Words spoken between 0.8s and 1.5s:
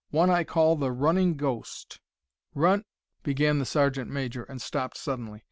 Running